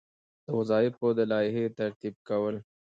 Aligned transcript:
د 0.45 0.47
وظایفو 0.59 1.07
د 1.17 1.19
لایحې 1.31 1.65
ترتیب 1.79 2.15
کول. 2.29 2.55